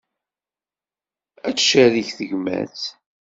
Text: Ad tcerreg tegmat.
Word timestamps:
Ad 1.47 1.55
tcerreg 1.57 2.07
tegmat. 2.17 2.81